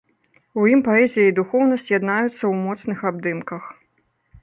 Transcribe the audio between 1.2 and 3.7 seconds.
і духоўнасць яднаюцца ў моцных абдымках.